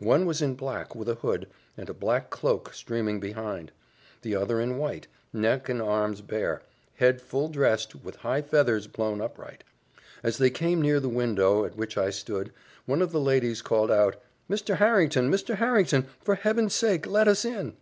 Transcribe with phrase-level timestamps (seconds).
[0.00, 1.46] One was in black, with a hood,
[1.76, 3.70] and a black cloak streaming behind;
[4.22, 6.62] the other in white, neck and arms bare,
[6.96, 9.62] head full dressed, with high feathers blown upright.
[10.20, 12.50] As they came near the window at which I stood,
[12.86, 14.16] one of the ladies called out,
[14.50, 14.78] "Mr.
[14.78, 15.30] Harrington!
[15.30, 15.58] Mr.
[15.58, 16.08] Harrington!
[16.20, 17.76] For Heaven's sake let us in!"